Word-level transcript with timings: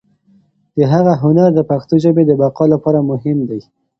د 0.75 0.77
هغه 0.93 1.13
هنر 1.21 1.49
د 1.55 1.59
پښتو 1.69 1.93
ژبې 2.03 2.23
د 2.27 2.31
بقا 2.41 2.65
لپاره 2.73 2.99
مهم 3.11 3.37
دی. 3.49 3.59